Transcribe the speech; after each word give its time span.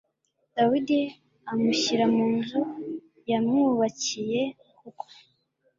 dawidi 0.55 0.99
amushyira 1.51 2.05
mu 2.15 2.25
nzu 2.35 2.61
yamwubakiye 3.29 4.41
kuko 4.79 5.05